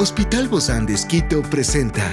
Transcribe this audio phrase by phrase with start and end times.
[0.00, 2.04] Hospital Bozán de Esquito presenta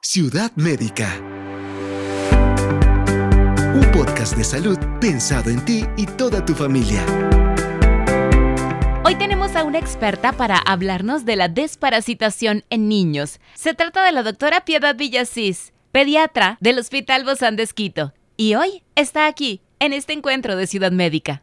[0.00, 1.20] Ciudad Médica.
[3.74, 7.04] Un podcast de salud pensado en ti y toda tu familia.
[9.04, 13.38] Hoy tenemos a una experta para hablarnos de la desparasitación en niños.
[13.52, 18.14] Se trata de la doctora Piedad Villasís, pediatra del Hospital Bozán de Esquito.
[18.38, 21.42] Y hoy está aquí, en este encuentro de Ciudad Médica.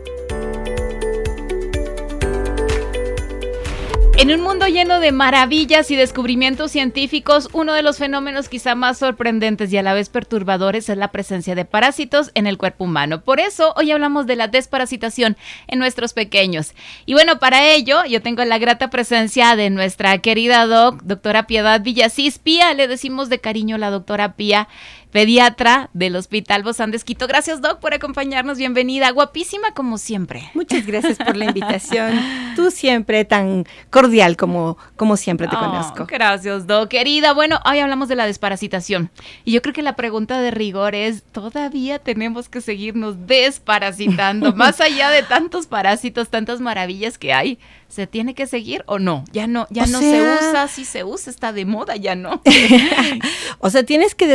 [4.21, 8.99] En un mundo lleno de maravillas y descubrimientos científicos, uno de los fenómenos quizá más
[8.99, 13.21] sorprendentes y a la vez perturbadores es la presencia de parásitos en el cuerpo humano.
[13.21, 16.73] Por eso hoy hablamos de la desparasitación en nuestros pequeños.
[17.07, 21.81] Y bueno, para ello yo tengo la grata presencia de nuestra querida doc, doctora Piedad
[21.81, 22.37] Villasís.
[22.37, 24.67] Pía, le decimos de cariño la doctora Pía
[25.11, 27.27] pediatra del Hospital Bozán de Esquito.
[27.27, 28.57] Gracias, Doc, por acompañarnos.
[28.57, 29.09] Bienvenida.
[29.11, 30.49] Guapísima como siempre.
[30.53, 32.19] Muchas gracias por la invitación.
[32.55, 36.05] Tú siempre tan cordial como, como siempre te Oh, conozco.
[36.07, 36.89] Gracias, Doc.
[36.89, 39.09] Querida, bueno, hoy hablamos de la desparasitación.
[39.45, 44.53] Y yo creo que la pregunta de rigor es, ¿todavía tenemos que seguirnos desparasitando?
[44.55, 49.23] Más allá de tantos parásitos, tantas maravillas que hay, ¿se tiene que seguir o no?
[49.31, 52.15] Ya no, ya O no sea- se usa, si se usa, está de moda, ya
[52.15, 52.41] no.
[53.59, 54.25] O sea, tienes que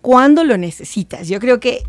[0.00, 1.28] cuando lo necesitas.
[1.28, 1.82] Yo creo que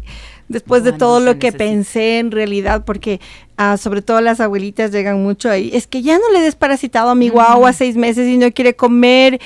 [0.49, 1.57] después de todo lo que necesita.
[1.57, 3.21] pensé en realidad, porque
[3.55, 7.11] ah, sobre todo las abuelitas llegan mucho ahí, es que ya no le he desparasitado
[7.11, 9.39] a mi guagua seis meses y no quiere comer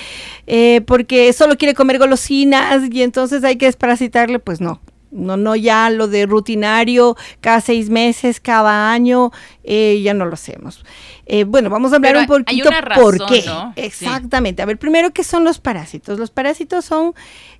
[0.46, 4.80] eh, porque solo quiere comer golosinas y entonces hay que desparasitarle, pues no.
[5.14, 9.30] No, no, ya lo de rutinario, cada seis meses, cada año,
[9.62, 10.84] eh, ya no lo hacemos.
[11.26, 13.44] Eh, bueno, vamos a hablar Pero un hay poquito una razón, por qué.
[13.46, 13.72] ¿no?
[13.76, 13.82] Sí.
[13.82, 14.60] Exactamente.
[14.62, 16.18] A ver, primero, ¿qué son los parásitos?
[16.18, 17.14] Los parásitos son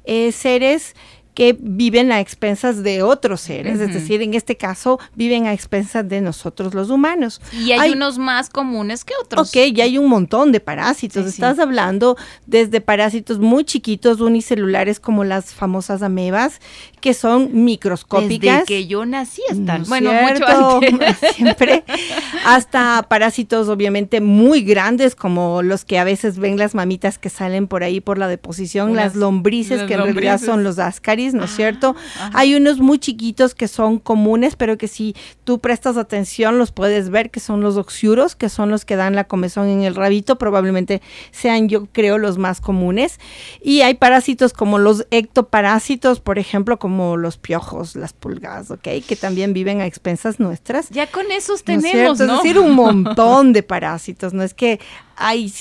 [0.05, 0.95] eh, seres
[1.35, 6.09] que viven a expensas de otros seres, es decir, en este caso, viven a expensas
[6.09, 7.41] de nosotros los humanos.
[7.53, 9.49] Y hay, Hay- unos más comunes que otros.
[9.49, 11.25] Ok, ya hay un montón de parásitos.
[11.25, 11.35] Sí, sí.
[11.37, 16.61] Estás hablando desde parásitos muy chiquitos, unicelulares, como las famosas amebas,
[17.01, 18.61] que son microscópicas.
[18.61, 19.83] Desde que yo nací están.
[19.83, 20.81] ¿no bueno, mucho cierto?
[20.87, 21.17] antes.
[21.35, 21.85] Siempre.
[22.45, 27.67] Hasta parásitos obviamente muy grandes, como los que a veces ven las mamitas que salen
[27.67, 31.45] por ahí por la deposición, las lombrices, las que en realidad son los ascaris, ¿no
[31.45, 31.97] es Ah, cierto?
[32.17, 32.31] ajá.
[32.35, 35.15] Hay unos muy chiquitos que son comunes, pero que si
[35.45, 39.15] tú prestas atención los puedes ver, que son los oxiuros, que son los que dan
[39.15, 43.21] la comezón en el rabito, probablemente sean yo creo los más comunes.
[43.63, 48.89] Y hay parásitos como los ectoparásitos, por ejemplo, como los piojos, las pulgas, ¿ok?
[49.07, 50.91] Que también viven a expensas nuestras.
[50.91, 52.19] Ya con esos ¿No es tenemos?
[52.19, 52.25] ¿no?
[52.25, 54.81] Es decir, un montón de parásitos, no es que
[55.17, 55.53] hay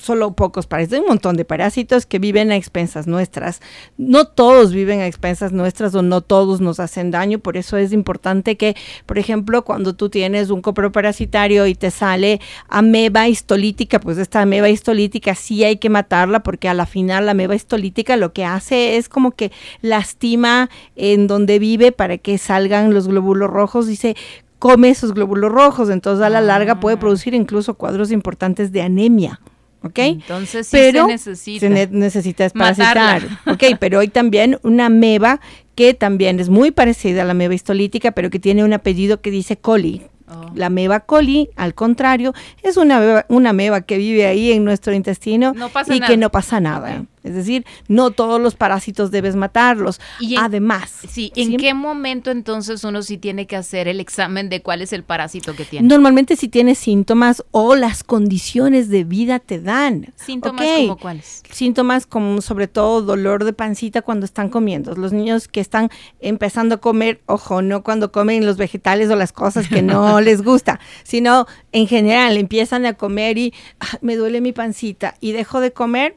[0.00, 3.60] solo pocos parásitos, hay un montón de parásitos que viven a expensas nuestras.
[3.96, 7.92] No todos viven a expensas nuestras o no todos nos hacen daño, por eso es
[7.92, 14.18] importante que, por ejemplo, cuando tú tienes un coproparasitario y te sale ameba histolítica, pues
[14.18, 18.32] esta ameba histolítica sí hay que matarla porque a la final la ameba histolítica lo
[18.32, 23.88] que hace es como que lastima en donde vive para que salgan los glóbulos rojos.
[23.88, 24.16] Y se
[24.62, 27.00] come esos glóbulos rojos, entonces a la larga puede Ah.
[27.00, 29.40] producir incluso cuadros importantes de anemia.
[29.82, 29.98] ¿Ok?
[29.98, 31.58] Entonces sí pero se necesita.
[31.66, 33.22] se ne- necesita desparasitar.
[33.48, 35.40] Ok, pero hay también una ameba
[35.74, 39.32] que también es muy parecida a la ameba histolítica, pero que tiene un apellido que
[39.32, 40.02] dice coli.
[40.28, 40.52] Oh.
[40.54, 44.94] La ameba coli, al contrario, es una ameba, una ameba que vive ahí en nuestro
[44.94, 46.06] intestino No y nada.
[46.06, 47.04] que no pasa nada.
[47.24, 50.00] Es decir, no todos los parásitos debes matarlos.
[50.20, 51.56] Y en- Además, Sí, ¿en ¿sí?
[51.56, 55.54] qué momento entonces uno sí tiene que hacer el examen de cuál es el parásito
[55.54, 55.86] que tiene?
[55.88, 60.12] Normalmente si tienes síntomas o las condiciones de vida te dan.
[60.16, 61.42] Síntomas como cuáles.
[61.50, 64.94] Síntomas como sobre todo dolor de pancita cuando están comiendo.
[64.94, 65.90] Los niños que están
[66.20, 70.42] empezando a comer, ojo, no cuando comen los vegetales o las cosas que no les
[70.42, 75.60] gusta, sino en general empiezan a comer y "Ah, me duele mi pancita y dejo
[75.60, 76.16] de comer,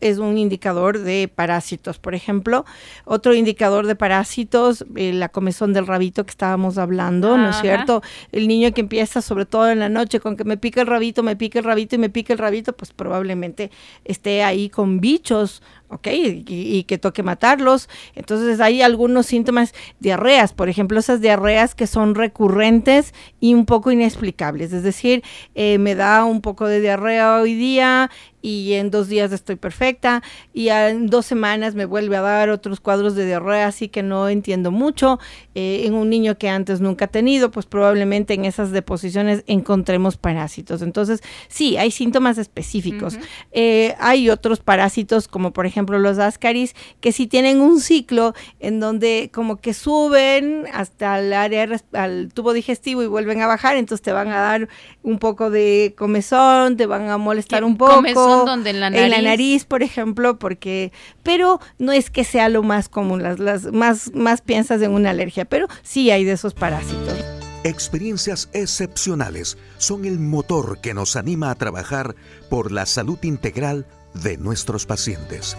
[0.00, 1.98] es un indicador de parásitos.
[1.98, 2.64] Por ejemplo,
[3.04, 8.02] otro indicador de parásitos, eh, la comezón del rabito que estábamos hablando, ¿no es cierto?
[8.32, 11.22] El niño que empieza, sobre todo en la noche, con que me pica el rabito,
[11.22, 13.70] me pica el rabito y me pica el rabito, pues probablemente
[14.04, 16.08] esté ahí con bichos ¿ok?
[16.12, 17.88] Y, que toque matarlos.
[18.14, 23.90] Entonces hay algunos síntomas, diarreas, por ejemplo, esas diarreas que son recurrentes y un poco
[23.90, 24.72] inexplicables.
[24.72, 25.22] Es decir,
[25.54, 28.10] eh, me da un poco de diarrea hoy día
[28.42, 30.22] y en dos días estoy perfecta
[30.52, 34.28] y en dos semanas me vuelve a dar otros cuadros de diarrea así que no
[34.28, 35.18] entiendo mucho
[35.54, 40.16] eh, en un niño que antes nunca ha tenido pues probablemente en esas deposiciones encontremos
[40.16, 43.18] parásitos entonces sí hay síntomas específicos
[43.52, 48.80] eh, hay otros parásitos como por ejemplo los ascaris que sí tienen un ciclo en
[48.80, 54.02] donde como que suben hasta el área al tubo digestivo y vuelven a bajar entonces
[54.02, 54.68] te van a dar
[55.02, 59.04] un poco de comezón te van a molestar un poco donde en la nariz.
[59.04, 60.92] En la nariz, por ejemplo, porque,
[61.22, 65.10] pero no es que sea lo más común, las, las más, más piensas en una
[65.10, 67.14] alergia, pero sí hay de esos parásitos.
[67.62, 72.14] Experiencias excepcionales son el motor que nos anima a trabajar
[72.48, 75.56] por la salud integral de nuestros pacientes.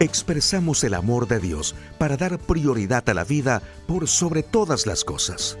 [0.00, 5.04] Expresamos el amor de Dios para dar prioridad a la vida por sobre todas las
[5.04, 5.58] cosas.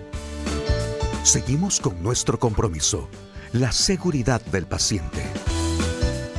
[1.24, 3.08] Seguimos con nuestro compromiso,
[3.52, 5.22] la seguridad del paciente.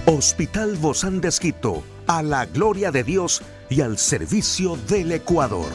[0.05, 1.29] Hospital Bozán de
[2.07, 5.69] a la gloria de Dios y al servicio del Ecuador.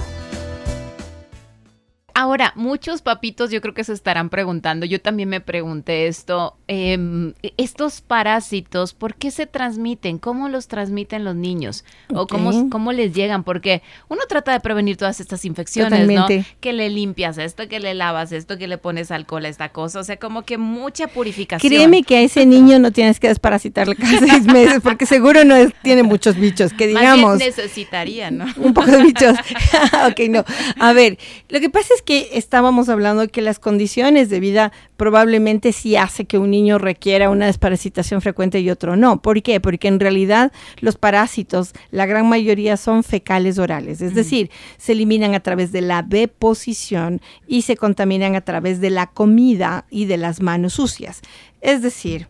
[2.16, 7.34] Ahora, muchos papitos yo creo que se estarán preguntando, yo también me pregunté esto, em,
[7.56, 10.18] estos parásitos, ¿por qué se transmiten?
[10.18, 11.84] ¿Cómo los transmiten los niños?
[12.14, 13.44] ¿O cómo, cómo, les llegan?
[13.44, 16.26] Porque uno trata de prevenir todas estas infecciones, ¿no?
[16.60, 20.00] Que le limpias esto, que le lavas esto, que le pones alcohol a esta cosa,
[20.00, 21.70] o sea, como que mucha purificación.
[21.70, 25.56] Créeme que a ese niño no tienes que desparasitarle cada seis meses, porque seguro no
[25.82, 27.38] tiene muchos bichos, que digamos.
[27.38, 28.46] necesitaría, ¿no?
[28.56, 29.36] Un poco de bichos.
[30.10, 30.44] ok, no.
[30.78, 31.18] A ver,
[31.48, 36.24] lo que pasa es que estábamos hablando que las condiciones de vida probablemente sí hace
[36.24, 39.20] que un niño requiera una desparasitación frecuente y otro no.
[39.20, 39.60] ¿Por qué?
[39.60, 45.34] Porque en realidad los parásitos, la gran mayoría son fecales orales, es decir, se eliminan
[45.34, 50.16] a través de la deposición y se contaminan a través de la comida y de
[50.16, 51.20] las manos sucias.
[51.60, 52.28] Es decir,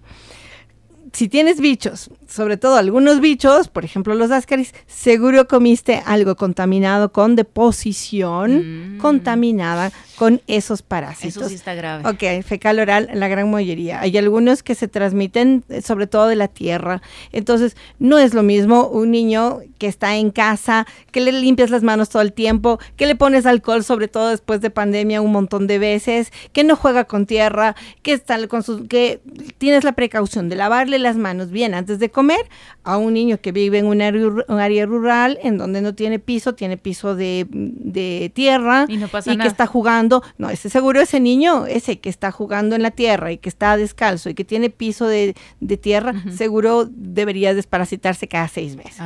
[1.14, 7.12] si tienes bichos, sobre todo algunos bichos, por ejemplo los ascaris, seguro comiste algo contaminado
[7.12, 8.98] con deposición mm.
[8.98, 11.36] contaminada con esos parásitos.
[11.36, 12.08] Eso sí está grave.
[12.08, 14.00] Ok, fecal oral, la gran mayoría.
[14.00, 17.02] Hay algunos que se transmiten eh, sobre todo de la tierra.
[17.32, 21.82] Entonces, no es lo mismo un niño que está en casa, que le limpias las
[21.82, 25.66] manos todo el tiempo, que le pones alcohol, sobre todo después de pandemia, un montón
[25.66, 29.20] de veces, que no juega con tierra, que está con sus, que
[29.58, 32.40] tienes la precaución de lavarle las manos bien antes de comer,
[32.82, 36.76] a un niño que vive en un área, rural, en donde no tiene piso, tiene
[36.76, 40.22] piso de, tierra y, no que está jugando.
[40.38, 43.76] No, ese seguro ese niño, ese que está jugando en la tierra y que está
[43.76, 45.34] descalzo y que tiene piso de,
[45.80, 49.02] tierra, seguro debería desparasitarse cada seis meses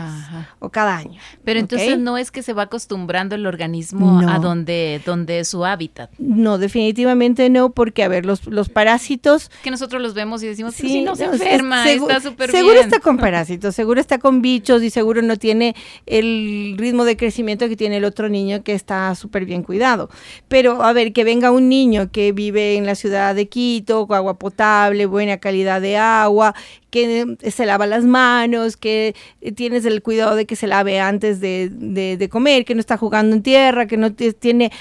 [0.58, 1.20] o cada año.
[1.44, 5.64] Pero entonces no es que se va acostumbrando el organismo a donde, donde es su
[5.64, 6.10] hábitat.
[6.18, 9.50] No, definitivamente no, porque a ver, los, los parásitos...
[9.62, 12.62] Que nosotros los vemos y decimos, sí, si no se enferma, está súper bien.
[12.62, 15.74] Seguro está con parásitos, seguro está con bichos y seguro no tiene
[16.06, 20.10] el ritmo de crecimiento que tiene el otro niño que está súper bien cuidado.
[20.48, 24.16] Pero a ver, que venga un niño que vive en la ciudad de Quito, con
[24.16, 26.54] agua potable, buena calidad de agua,
[26.90, 29.14] que se lava las manos, que
[29.54, 33.42] tienes el cuidado de que se lave antes de, comer, que no está jugando en
[33.42, 34.72] tierra, que no tiene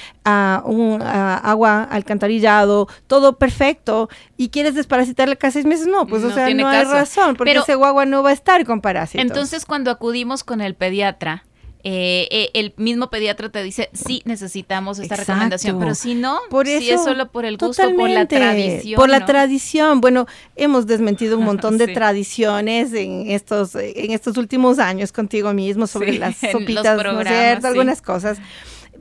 [0.66, 6.32] un, ah, agua alcantarillado, todo perfecto, y quieres desparasitarle cada seis meses, no, pues o
[6.32, 9.22] sea, no hay razón, porque ese guagua no va a estar con parásitos.
[9.22, 11.44] Entonces, cuando acudimos con el pediatra,
[11.90, 16.68] eh, eh, el mismo pediatra te dice, sí, necesitamos esta recomendación, pero si no, por
[16.68, 19.00] eso, si es solo por el gusto, por la tradición.
[19.00, 24.80] Por la tradición, bueno, hemos desmentido un montón de tradiciones en estos, en estos últimos
[24.80, 27.68] años contigo mismo sobre las sopitas, ¿no cierto?
[27.68, 28.38] Algunas cosas.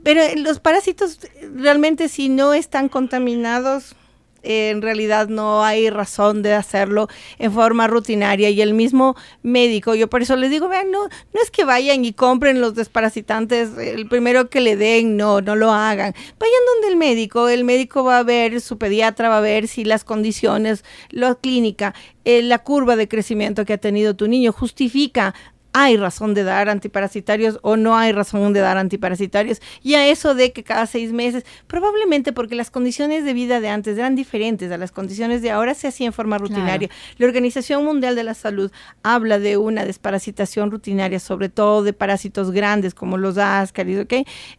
[0.03, 1.19] Pero los parásitos
[1.55, 3.97] realmente si no están contaminados,
[4.43, 7.07] en realidad no hay razón de hacerlo
[7.39, 11.41] en forma rutinaria y el mismo médico, yo por eso les digo, vean, no, no
[11.41, 15.71] es que vayan y compren los desparasitantes el primero que le den, no, no lo
[15.71, 16.13] hagan.
[16.39, 19.83] Vayan donde el médico, el médico va a ver, su pediatra va a ver si
[19.83, 21.93] las condiciones, la clínica,
[22.25, 25.33] eh, la curva de crecimiento que ha tenido tu niño justifica
[25.79, 29.61] hay razón de dar antiparasitarios o no hay razón de dar antiparasitarios.
[29.83, 33.69] Y a eso de que cada seis meses, probablemente porque las condiciones de vida de
[33.69, 36.89] antes eran diferentes a las condiciones de ahora, se hacía en forma rutinaria.
[37.19, 38.71] La Organización Mundial de la Salud
[39.03, 44.13] habla de una desparasitación rutinaria, sobre todo de parásitos grandes como los ascaris, ¿ok?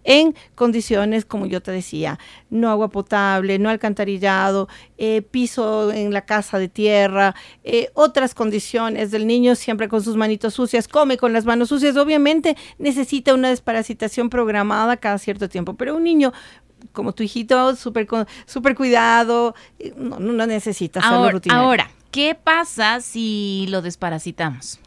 [0.05, 6.23] En condiciones, como yo te decía, no agua potable, no alcantarillado, eh, piso en la
[6.23, 7.35] casa de tierra,
[7.65, 11.97] eh, otras condiciones del niño siempre con sus manitos sucias, come con las manos sucias,
[11.97, 16.35] obviamente necesita una desparasitación programada cada cierto tiempo, pero un niño
[16.93, 18.07] como tu hijito, súper
[18.45, 21.65] super cuidado, eh, no, no necesita ahora, rutinario.
[21.65, 24.79] Ahora, ¿qué pasa si lo desparasitamos?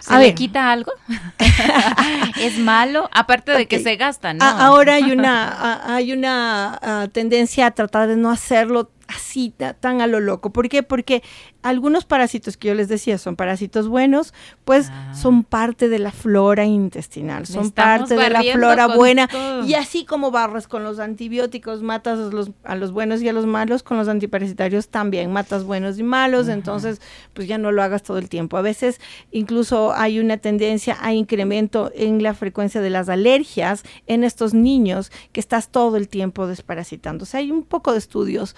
[0.00, 0.92] ¿Se le quita algo?
[2.40, 3.08] ¿Es malo?
[3.12, 4.44] Aparte de que se gasta, ¿no?
[4.44, 10.20] ahora hay una, hay una tendencia a tratar de no hacerlo así tan a lo
[10.20, 10.50] loco.
[10.50, 10.82] ¿Por qué?
[10.82, 11.22] Porque
[11.62, 14.34] algunos parásitos que yo les decía son parásitos buenos,
[14.64, 15.14] pues ah.
[15.14, 19.28] son parte de la flora intestinal, son parte de la flora buena.
[19.66, 23.32] Y así como barras con los antibióticos, matas a los, a los, buenos y a
[23.32, 27.00] los malos, con los antiparasitarios también matas buenos y malos, entonces
[27.32, 28.56] pues ya no lo hagas todo el tiempo.
[28.56, 34.24] A veces incluso hay una tendencia a incremento en la frecuencia de las alergias en
[34.24, 37.24] estos niños que estás todo el tiempo desparasitando.
[37.24, 38.54] O sea, hay un poco de estudios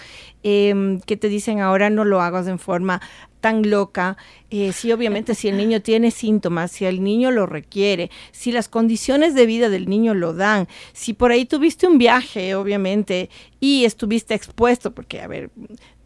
[0.49, 3.01] em, que te dicen ahora no lo hagas en forma
[3.41, 4.17] tan loca,
[4.51, 8.69] eh, si obviamente si el niño tiene síntomas, si el niño lo requiere, si las
[8.69, 13.85] condiciones de vida del niño lo dan, si por ahí tuviste un viaje, obviamente, y
[13.85, 15.51] estuviste expuesto, porque, a ver,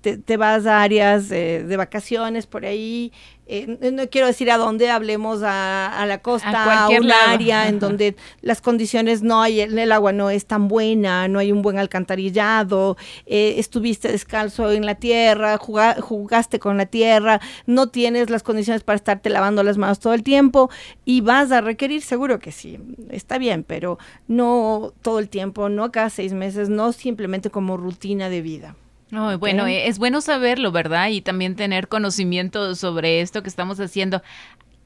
[0.00, 3.12] te, vas a áreas de vacaciones por ahí,
[3.52, 8.14] eh, no quiero decir a dónde, hablemos a, la costa, a, un área en donde
[8.42, 12.97] las condiciones no hay, el, agua no es tan buena, no hay un buen alcantarillado,
[13.26, 18.95] eh, estuviste descalzo en la tierra, jugaste con la tierra, no tienes las condiciones para
[18.95, 20.71] estarte lavando las manos todo el tiempo
[21.04, 22.78] y vas a requerir, seguro que sí,
[23.11, 28.28] está bien, pero no todo el tiempo, no cada seis meses, no simplemente como rutina
[28.28, 28.76] de vida.
[29.11, 31.09] No, bueno, eh, es bueno saberlo, ¿verdad?
[31.09, 34.23] Y también tener conocimiento sobre esto que estamos haciendo.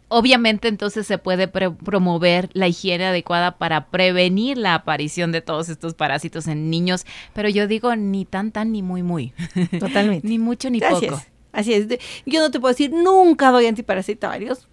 [0.08, 5.94] Obviamente entonces se puede promover la higiene adecuada para prevenir la aparición de todos estos
[5.94, 9.32] parásitos en niños, pero yo digo ni tan tan ni muy muy.
[9.80, 10.26] Totalmente.
[10.28, 11.20] ni mucho ni poco.
[11.52, 11.88] Así es.
[12.26, 14.68] Yo no te puedo decir nunca doy antiparasitarios,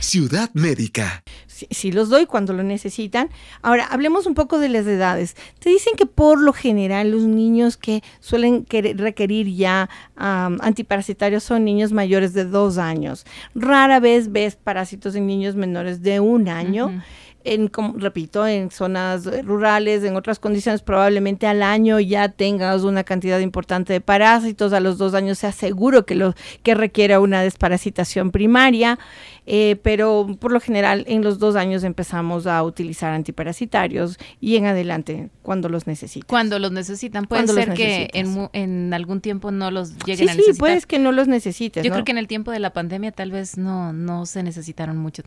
[0.00, 1.22] Ciudad Médica.
[1.70, 3.28] Sí, los doy cuando lo necesitan.
[3.62, 5.36] Ahora, hablemos un poco de las edades.
[5.58, 11.92] Te dicen que por lo general los niños que suelen requerir ya antiparasitarios son niños
[11.92, 13.24] mayores de dos años.
[13.54, 17.02] Rara vez ves parásitos en niños menores de un año
[17.44, 23.04] en, como, repito, en zonas rurales, en otras condiciones, probablemente al año ya tengas una
[23.04, 27.42] cantidad importante de parásitos, a los dos años sea seguro que, lo, que requiera una
[27.42, 28.98] desparasitación primaria,
[29.46, 34.66] eh, pero por lo general en los dos años empezamos a utilizar antiparasitarios y en
[34.66, 36.28] adelante cuando los necesitan.
[36.28, 40.54] Cuando los necesitan, puede ser que en, algún tiempo no los lleguen a necesitar.
[40.54, 41.84] Sí, puedes que no los necesites.
[41.84, 44.98] Yo creo que en el tiempo de la pandemia tal vez no, no se necesitaron
[44.98, 45.22] mucho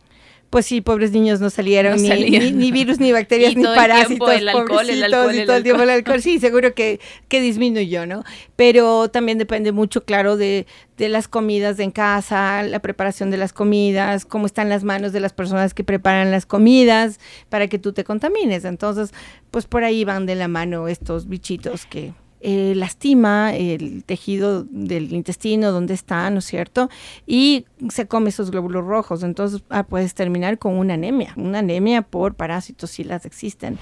[0.54, 4.30] pues sí, pobres niños no salieron, ni, virus, ni bacterias, ni parásitos.
[4.30, 6.22] El, alcohol, el alcohol, y todo el tiempo el alcohol.
[6.22, 8.24] Sí, seguro que, que disminuyó, ¿no?
[8.56, 13.52] Pero también depende mucho, claro, de, de las comidas en casa, la preparación de las
[13.52, 17.18] comidas, cómo están las manos de las personas que preparan las comidas
[17.48, 18.64] para que tú te contamines.
[18.64, 19.12] Entonces,
[19.50, 22.12] pues por ahí van de la mano estos bichitos que
[22.46, 26.90] eh, lastima el tejido del intestino donde está, ¿no es cierto?
[27.26, 32.02] Y se come esos glóbulos rojos, entonces ah, puedes terminar con una anemia, una anemia
[32.02, 33.78] por parásitos si las existen.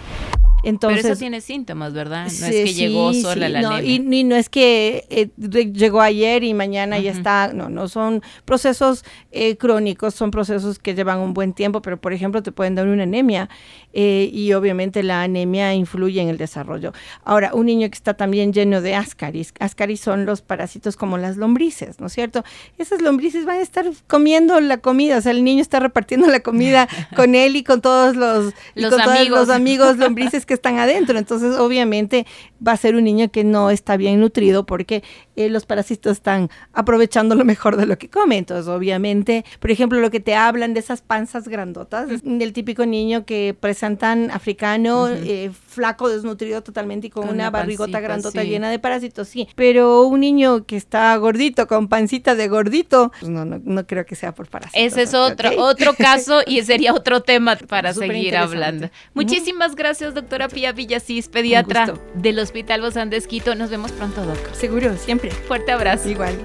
[0.63, 2.29] Entonces, Pero eso tiene síntomas, ¿verdad?
[2.41, 3.83] No es que llegó sola la no.
[3.83, 5.31] Y, no es que eh,
[5.73, 7.53] llegó ayer y mañana ya está.
[7.53, 12.13] No, no son procesos eh, crónicos, son procesos que llevan un buen tiempo, pero por
[12.13, 13.49] ejemplo te pueden dar una anemia
[13.93, 16.93] eh, y obviamente la anemia influye en el desarrollo.
[17.25, 21.37] Ahora, un niño que está también lleno de ascaris, ascaris son los parásitos como las
[21.37, 22.45] lombrices, ¿no es cierto?
[22.79, 26.41] Esas lombrices van a estar comiendo la comida, o sea, el niño está repartiendo la
[26.41, 29.41] comida con él y con todos los, los amigos.
[29.41, 31.19] los amigos lombrices que están adentro.
[31.19, 32.27] Entonces, obviamente,
[32.67, 35.03] va a ser un niño que no está bien nutrido porque
[35.37, 38.39] eh, los parásitos están aprovechando lo mejor de lo que come.
[38.39, 43.25] Entonces, obviamente, por ejemplo, lo que te hablan de esas panzas grandotas, del típico niño
[43.25, 49.29] que presentan africano, eh, flaco, desnutrido totalmente y con, una barrigota grandota llena de parásitos,
[49.29, 49.49] sí.
[49.55, 54.15] Pero un niño que está gordito, con pancita de gordito, pues no, no, creo que
[54.15, 54.81] sea por parásitos.
[54.81, 58.91] Ese es otro, otro caso y sería otro tema para seguir hablando.
[59.15, 63.55] Muchísimas gracias, doctora Pía Villasís, pediatra del Hospital Bozán de Esquito.
[63.55, 64.55] Nos vemos pronto, doctor.
[64.55, 65.31] Seguro, siempre.
[65.47, 66.09] Fuerte abrazo.
[66.09, 66.39] Igual.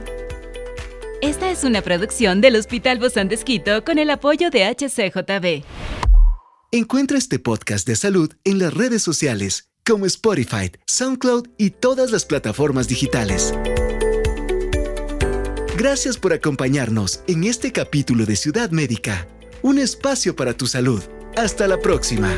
[1.21, 5.65] Esta es una producción del Hospital Bozán de Esquito con el apoyo de HCJB.
[6.71, 12.25] Encuentra este podcast de salud en las redes sociales como Spotify, SoundCloud y todas las
[12.25, 13.53] plataformas digitales.
[15.77, 19.27] Gracias por acompañarnos en este capítulo de Ciudad Médica,
[19.61, 21.01] un espacio para tu salud.
[21.35, 22.35] Hasta la próxima.